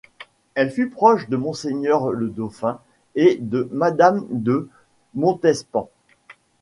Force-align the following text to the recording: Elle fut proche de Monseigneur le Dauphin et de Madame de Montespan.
Elle 0.55 0.71
fut 0.71 0.89
proche 0.89 1.29
de 1.29 1.37
Monseigneur 1.37 2.09
le 2.11 2.29
Dauphin 2.29 2.79
et 3.13 3.37
de 3.39 3.69
Madame 3.71 4.25
de 4.31 4.67
Montespan. 5.13 5.89